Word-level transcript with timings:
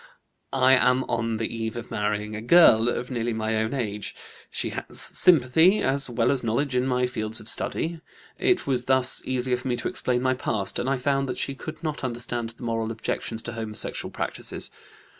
"I 0.53 0.73
am 0.73 1.03
on 1.03 1.37
the 1.37 1.55
eve 1.55 1.75
of 1.75 1.91
marrying 1.91 2.35
a 2.35 2.41
girl 2.41 2.89
of 2.89 3.11
nearly 3.11 3.33
my 3.33 3.55
own 3.57 3.75
age. 3.75 4.15
She 4.49 4.71
has 4.71 4.99
sympathy 4.99 5.77
as 5.83 6.09
well 6.09 6.31
as 6.31 6.43
knowledge 6.43 6.75
in 6.75 6.87
my 6.87 7.05
fields 7.05 7.39
of 7.39 7.47
study; 7.47 8.01
it 8.39 8.65
was 8.65 8.85
thus 8.85 9.21
easier 9.25 9.57
for 9.57 9.67
me 9.67 9.75
to 9.75 9.87
explain 9.87 10.23
my 10.23 10.33
past, 10.33 10.79
and 10.79 10.89
I 10.89 10.97
found 10.97 11.29
that 11.29 11.37
she 11.37 11.53
could 11.53 11.83
not 11.83 12.03
understand 12.03 12.49
the 12.49 12.63
moral 12.63 12.91
objections 12.91 13.43
to 13.43 13.51
homosexual 13.51 14.09
practices. 14.11 14.71